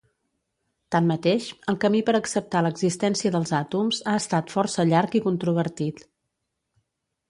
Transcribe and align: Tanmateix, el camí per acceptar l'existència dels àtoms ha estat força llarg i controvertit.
Tanmateix, 0.95 1.49
el 1.73 1.77
camí 1.83 2.01
per 2.09 2.15
acceptar 2.21 2.63
l'existència 2.69 3.37
dels 3.37 3.55
àtoms 3.61 4.03
ha 4.15 4.19
estat 4.25 4.59
força 4.59 4.91
llarg 4.93 5.19
i 5.23 5.27
controvertit. 5.31 6.07